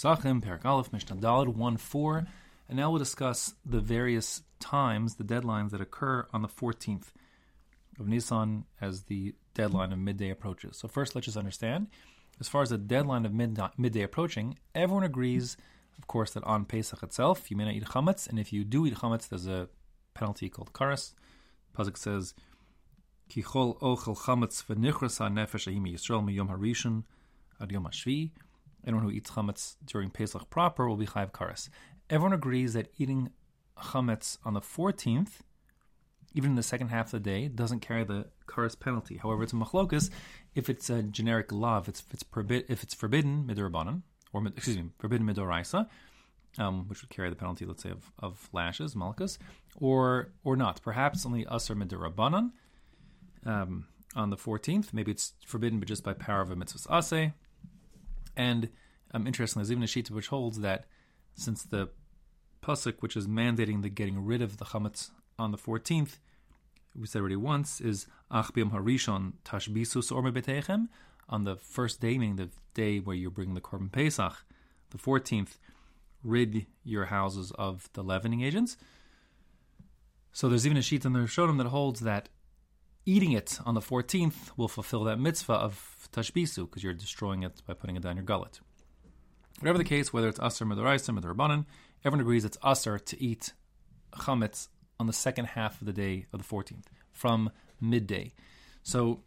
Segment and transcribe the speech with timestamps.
[0.00, 2.26] Pesachim, Perek Aleph, Mishnah Daled 1 4.
[2.68, 7.08] And now we'll discuss the various times, the deadlines that occur on the 14th
[7.98, 10.78] of Nisan as the deadline of midday approaches.
[10.78, 11.88] So, first, let's just understand
[12.40, 15.58] as far as the deadline of mid- midday approaching, everyone agrees,
[15.98, 18.86] of course, that on Pesach itself, you may not eat chametz, and if you do
[18.86, 19.68] eat chametz, there's a
[20.14, 21.12] penalty called karas.
[21.76, 22.32] Pasuk says,
[23.28, 27.04] Kichol ochel chametz v'nichras nefesh ahim Yisrael miyom harishon
[27.60, 28.30] ad yom hashvi.
[28.86, 31.68] Anyone who eats chametz during Pesach proper will be chayav karas.
[32.08, 33.30] Everyone agrees that eating
[33.76, 35.42] chametz on the 14th
[36.32, 39.16] even in the second half of the day, doesn't carry the karas penalty.
[39.16, 40.10] However, it's a machlokas
[40.54, 44.02] if it's a generic law, if it's if it's, forbidden midorabanan,
[44.32, 45.88] or excuse me, forbidden midoraisa,
[46.58, 49.38] um, which would carry the penalty, let's say, of, of lashes, malkus,
[49.76, 50.80] or or not.
[50.82, 52.50] Perhaps only usher midorabanan
[53.44, 54.92] um, on the 14th.
[54.92, 57.32] Maybe it's forbidden, but just by power of a mitzvah ase.
[58.40, 58.70] And
[59.12, 60.86] um, interestingly, there's even a sheet which holds that
[61.34, 61.90] since the
[62.62, 66.16] pasuk, which is mandating the getting rid of the chametz on the 14th,
[66.98, 70.88] we said already once, is Ach Harishon Tashbisus Orme Betechem.
[71.28, 74.42] On the first day, meaning the day where you bring the Korban Pesach,
[74.88, 75.58] the 14th,
[76.24, 78.78] rid your houses of the leavening agents.
[80.32, 82.30] So there's even a sheet in the Rishonim that holds that
[83.04, 87.62] eating it on the 14th will fulfill that mitzvah of tashbisu, because you're destroying it
[87.66, 88.60] by putting it down your gullet.
[89.60, 91.66] Whatever the case, whether it's asr, medoraisa, medorabanan,
[92.04, 93.52] everyone agrees it's asr to eat
[94.12, 98.32] chametz on the second half of the day of the 14th, from midday.
[98.82, 99.20] So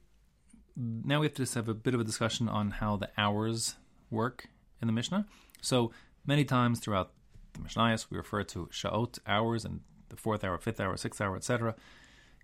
[0.76, 3.76] now we have to just have a bit of a discussion on how the hours
[4.10, 4.48] work
[4.82, 5.26] in the Mishnah.
[5.62, 5.92] So
[6.26, 7.12] many times throughout
[7.54, 11.36] the Mishnayos, we refer to Sha'ot, hours, and the fourth hour, fifth hour, sixth hour,
[11.36, 11.76] etc.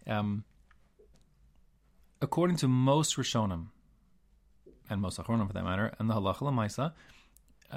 [0.08, 0.44] Um,
[2.22, 3.68] according to most Rishonim,
[4.90, 6.94] and most Achronim for that matter, and the Halacha Lamaisa,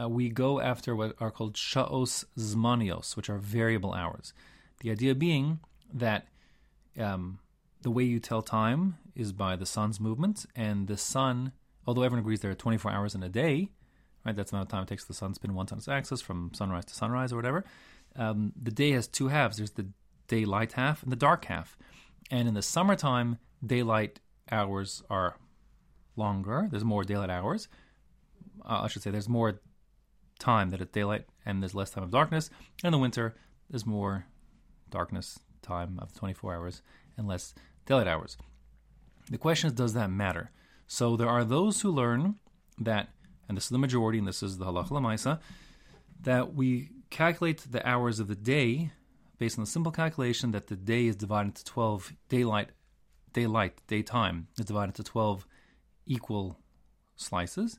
[0.00, 4.32] uh, we go after what are called Sha'os Zmanios, which are variable hours.
[4.80, 5.60] The idea being
[5.92, 6.26] that
[6.98, 7.38] um,
[7.82, 11.52] the way you tell time is by the sun's movement, and the sun,
[11.86, 13.68] although everyone agrees there are 24 hours in a day,
[14.24, 14.34] right?
[14.34, 16.22] That's the amount of time it takes the sun to spin once on its axis
[16.22, 17.64] from sunrise to sunrise or whatever.
[18.16, 19.56] Um, the day has two halves.
[19.56, 19.88] There's the
[20.28, 21.76] daylight half and the dark half.
[22.30, 24.20] And in the summertime, daylight
[24.50, 25.36] hours are
[26.16, 26.68] longer.
[26.70, 27.68] There's more daylight hours.
[28.64, 29.60] Uh, I should say there's more
[30.38, 32.50] time that it's daylight and there's less time of darkness.
[32.84, 33.34] In the winter,
[33.70, 34.26] there's more
[34.90, 36.82] darkness time of 24 hours
[37.16, 37.54] and less
[37.86, 38.36] daylight hours.
[39.30, 40.50] The question is, does that matter?
[40.86, 42.36] So there are those who learn
[42.78, 43.08] that,
[43.48, 45.40] and this is the majority, and this is the halacha lemaisa,
[46.20, 48.90] that we calculate the hours of the day
[49.38, 52.70] based on the simple calculation that the day is divided into 12 daylight,
[53.32, 55.46] daylight, daytime is divided into 12
[56.06, 56.58] equal
[57.16, 57.78] slices.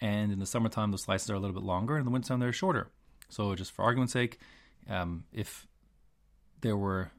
[0.00, 2.40] And in the summertime, those slices are a little bit longer, and in the wintertime,
[2.40, 2.88] they're shorter.
[3.28, 4.38] So, just for argument's sake,
[4.88, 5.66] um, if
[6.60, 7.10] there were,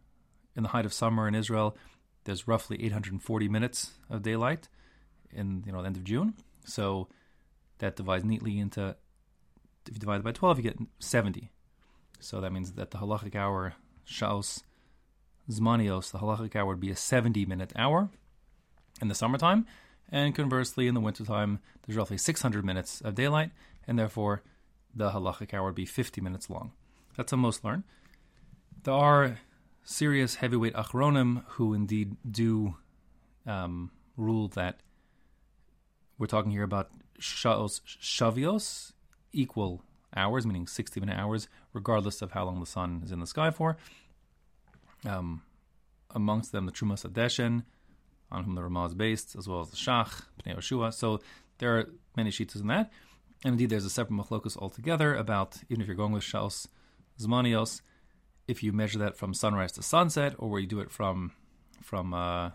[0.55, 1.78] in the height of summer in Israel,
[2.25, 4.67] there's roughly 840 minutes of daylight
[5.31, 6.34] in you know the end of June.
[6.66, 7.07] So
[7.78, 8.95] that divides neatly into
[9.88, 11.51] if you divide it by 12, you get 70.
[12.19, 14.63] So that means that the halachic hour, shaos
[15.50, 18.09] zmanios, the halachic hour would be a 70 minute hour
[19.01, 19.66] in the summertime.
[20.09, 23.51] And conversely, in the wintertime, there's roughly 600 minutes of daylight,
[23.88, 24.43] and therefore
[24.93, 26.71] the halachic hour would be 50 minutes long.
[27.17, 27.83] That's how most learn.
[28.83, 29.39] There are
[29.83, 32.75] serious heavyweight achronim who indeed do
[33.45, 34.79] um, rule that
[36.17, 38.93] we're talking here about shaos shavios,
[39.33, 39.83] equal
[40.16, 43.51] hours, meaning 60 minute hours, regardless of how long the sun is in the sky
[43.51, 43.77] for.
[45.05, 45.43] Um,
[46.11, 47.63] amongst them, the Terumas HaDeshen,
[48.31, 50.94] on whom the Ramah is based, as well as the Shach, Pnei Yoshua.
[50.94, 51.22] So
[51.59, 52.91] there are many sheets in that.
[53.44, 56.68] And indeed, there's a separate machlokus altogether about, even if you're going with Shaos
[57.19, 57.81] Zmanios,
[58.47, 61.31] if you measure that from sunrise to sunset, or where you do it from
[61.81, 62.52] from uh,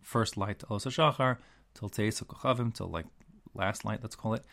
[0.00, 1.38] first light to Alos HaShachar
[1.74, 3.06] till Tzeis Kochavim till like
[3.54, 4.44] last light, let's call it.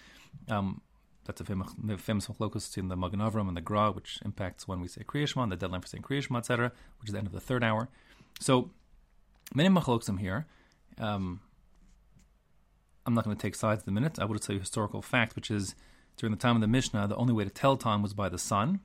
[0.50, 0.82] Um,
[1.26, 4.88] that's a famous, locus in the Magen Avram and the Gra, which impacts when we
[4.88, 7.40] say Kriyashma, and the deadline for saying Kriyashma, etc., which is the end of the
[7.40, 7.90] third hour.
[8.40, 8.70] So
[9.54, 10.46] many machlokim here.
[10.98, 11.42] Um,
[13.06, 14.18] I'm not going to take sides at the minute.
[14.20, 15.76] I will tell you historical fact, which is
[16.18, 18.40] during the time of the Mishnah, the only way to tell time was by the
[18.40, 18.80] sun,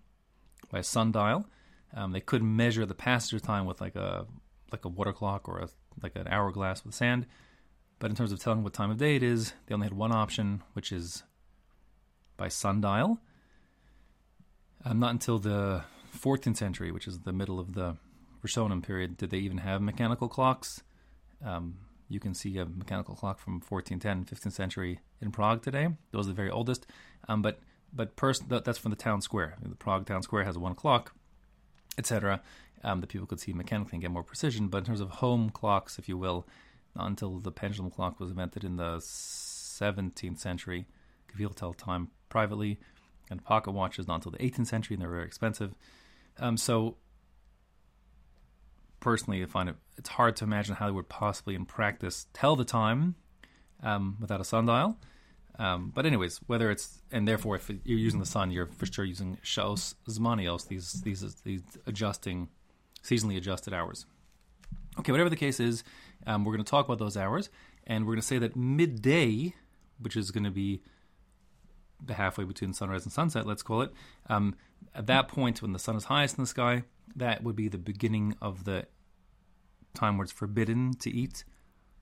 [0.71, 1.47] by a sundial.
[1.95, 4.27] Um, they couldn't measure the passage of time with like a
[4.71, 5.69] like a water clock or a,
[6.03, 7.27] like an hourglass with sand.
[7.99, 10.13] But in terms of telling what time of day it is, they only had one
[10.13, 11.25] option, which is
[12.37, 13.19] by sundial.
[14.85, 15.85] Um, not until the
[16.19, 17.97] 14th century, which is the middle of the
[18.45, 20.83] Rishonim period, did they even have mechanical clocks.
[21.45, 21.77] Um,
[22.09, 25.89] you can see a mechanical clock from 1410, 15th century in Prague today.
[26.11, 26.87] Those are the very oldest.
[27.29, 27.61] Um, but
[27.93, 29.57] but pers- that, that's from the town square.
[29.63, 31.15] The Prague town square has one clock,
[31.99, 32.41] etc.
[32.83, 34.69] Um, that people could see mechanically and get more precision.
[34.69, 36.47] But in terms of home clocks, if you will,
[36.97, 40.87] not until the pendulum clock was invented in the 17th century,
[41.29, 42.79] could people tell time privately,
[43.31, 45.75] and pocket watches not until the 18th century, and they're very expensive.
[46.39, 46.97] Um, so
[49.01, 52.57] personally, I find it it's hard to imagine how they would possibly, in practice, tell
[52.57, 53.17] the time
[53.83, 54.97] um, without a sundial.
[55.59, 59.05] Um, but anyways, whether it's and therefore if you're using the sun, you're for sure
[59.05, 62.49] using shaos zmanios, these these these adjusting,
[63.03, 64.07] seasonally adjusted hours.
[64.99, 65.85] Okay, whatever the case is,
[66.27, 67.51] um, we're going to talk about those hours,
[67.87, 69.55] and we're going to say that midday,
[69.99, 70.83] which is going to be
[72.05, 73.93] the halfway between sunrise and sunset, let's call it.
[74.29, 74.55] Um,
[74.95, 76.85] at that point, when the sun is highest in the sky,
[77.17, 78.87] that would be the beginning of the
[79.95, 81.45] time where it's forbidden to eat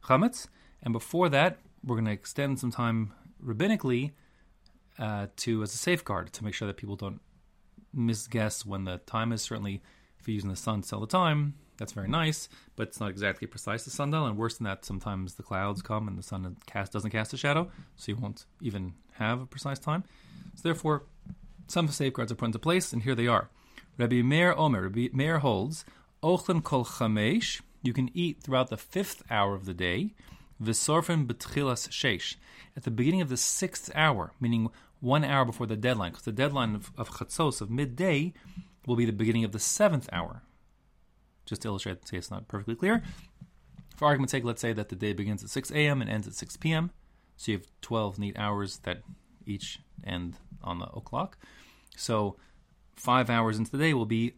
[0.02, 0.48] chametz.
[0.82, 3.12] And before that, we're going to extend some time
[3.44, 4.12] rabbinically
[4.98, 7.20] uh, to as a safeguard to make sure that people don't
[7.94, 9.42] misguess when the time is.
[9.42, 9.82] Certainly,
[10.18, 13.10] if you're using the sun to tell the time, that's very nice, but it's not
[13.10, 14.26] exactly precise the sundial.
[14.26, 17.36] And worse than that, sometimes the clouds come and the sun cast doesn't cast a
[17.36, 20.04] shadow, so you won't even have a precise time.
[20.56, 21.04] So therefore,
[21.68, 23.50] some safeguards are put into place, and here they are.
[23.98, 25.84] Rabbi Meir Omer, Rabbi Meir holds,
[26.22, 30.14] Ochlen kol chamesh, you can eat throughout the fifth hour of the day,
[30.60, 32.36] Visorfen betchilas sheish,
[32.76, 34.70] at the beginning of the sixth hour, meaning
[35.00, 38.32] one hour before the deadline, because the deadline of, of chatzos, of midday,
[38.86, 40.42] will be the beginning of the seventh hour.
[41.46, 43.02] Just to illustrate, say it's not perfectly clear.
[43.96, 46.00] For argument's sake, let's say that the day begins at 6 a.m.
[46.00, 46.90] and ends at 6 p.m.
[47.36, 49.02] So you have 12 neat hours that
[49.46, 51.38] each end on the o'clock.
[51.96, 52.36] So
[52.96, 54.34] five hours into the day will be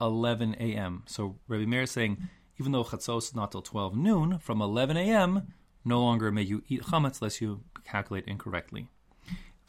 [0.00, 1.02] 11 a.m.
[1.06, 2.28] So Rabbi Meir is saying,
[2.58, 6.62] even though chatzos is not till 12 noon, from 11 a.m., no longer may you
[6.68, 8.88] eat chametz unless you calculate incorrectly.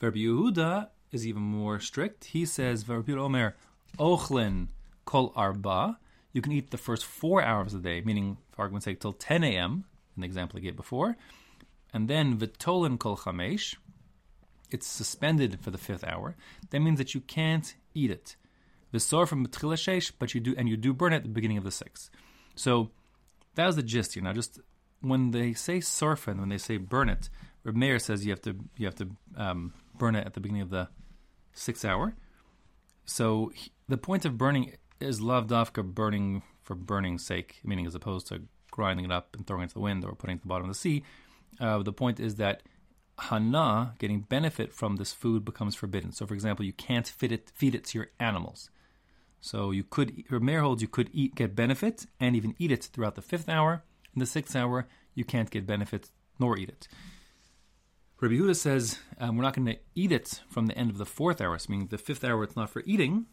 [0.01, 2.25] Rabbi Yehuda is even more strict.
[2.25, 3.56] He says, Rabbi Omer,
[3.97, 4.68] ochlin
[5.06, 6.00] kol arba,
[6.31, 9.13] you can eat the first four hours of the day, meaning, for argument's sake, till
[9.13, 11.18] 10 a.m., an example I gave before,
[11.94, 13.75] and then vitolin kol chamesh,
[14.71, 16.36] it's suspended for the fifth hour.
[16.69, 18.36] That means that you can't eat it.
[18.92, 21.63] Visor from shesh, but you do, and you do burn it at the beginning of
[21.63, 22.10] the sixth.
[22.56, 22.89] So
[23.56, 24.24] that was the gist here.
[24.24, 24.60] Now, just
[25.01, 27.30] when they say surfen, when they say burn it,
[27.63, 30.62] Reb Meir says you have to you have to um, burn it at the beginning
[30.62, 30.89] of the
[31.54, 32.15] sixth hour.
[33.06, 38.27] So he, the point of burning is lavdafka burning for burning's sake, meaning as opposed
[38.27, 40.48] to grinding it up and throwing it to the wind or putting it at the
[40.48, 41.04] bottom of the sea.
[41.60, 42.63] Uh, the point is that
[43.19, 46.12] hana, getting benefit from this food, becomes forbidden.
[46.12, 48.69] So, for example, you can't feed it, feed it to your animals.
[49.42, 53.16] So you could, Meir holds you could eat, get benefit and even eat it throughout
[53.16, 53.83] the fifth hour.
[54.13, 56.88] In the sixth hour, you can't get benefit nor eat it.
[58.19, 61.06] Rabbi Huda says um, we're not going to eat it from the end of the
[61.06, 63.27] fourth hour, so meaning the fifth hour it's not for eating,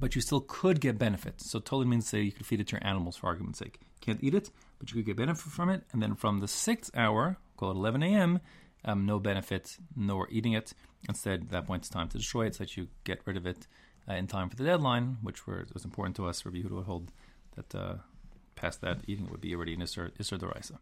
[0.00, 1.40] but you still could get benefit.
[1.40, 3.78] So totally means say you could feed it to your animals for argument's sake.
[4.00, 4.50] Can't eat it,
[4.80, 5.82] but you could get benefit from it.
[5.92, 8.40] And then from the sixth hour, call it 11 a.m.,
[8.84, 10.72] um, no benefit nor eating it.
[11.08, 13.46] Instead, at that point, it's time to destroy it so that you get rid of
[13.46, 13.66] it
[14.08, 16.44] uh, in time for the deadline, which were, was important to us.
[16.44, 17.12] Rabbi Yehuda would hold
[17.56, 17.94] that uh,
[18.54, 20.78] past that, eating would be already in Isser, Isser Doraisa.